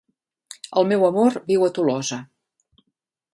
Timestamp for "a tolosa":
1.67-2.19